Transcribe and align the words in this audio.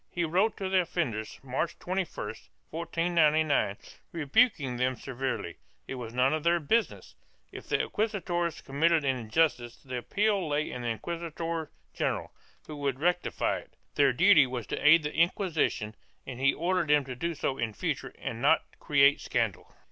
He 0.09 0.23
wrote 0.25 0.57
to 0.57 0.67
the 0.67 0.81
offenders, 0.81 1.39
March 1.43 1.77
21, 1.77 2.07
1499, 2.71 3.77
rebuking 4.11 4.77
them 4.77 4.95
severely; 4.95 5.57
it 5.87 5.93
was 5.93 6.11
none 6.11 6.33
of 6.33 6.41
their 6.43 6.59
business; 6.59 7.13
if 7.51 7.67
the 7.69 7.83
inquisitors 7.83 8.61
committed 8.61 9.05
an 9.05 9.15
injustice 9.15 9.77
the 9.77 9.99
appeal 9.99 10.47
lay 10.47 10.69
to 10.69 10.79
the 10.79 10.87
inquisitor 10.87 11.69
general, 11.93 12.31
who 12.65 12.77
would 12.77 12.99
rectify 12.99 13.59
it; 13.59 13.75
their 13.93 14.11
duty 14.11 14.47
was 14.47 14.65
to 14.65 14.83
aid 14.83 15.03
the 15.03 15.13
Inquisition 15.13 15.93
and 16.25 16.39
he 16.39 16.51
ordered 16.51 16.87
them 16.87 17.05
to 17.05 17.15
do 17.15 17.35
so 17.35 17.59
in 17.59 17.71
future 17.71 18.11
and 18.17 18.41
not 18.41 18.71
to 18.71 18.79
create 18.79 19.21
scandal. 19.21 19.71